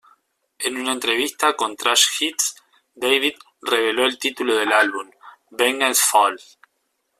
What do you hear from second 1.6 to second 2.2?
Thrash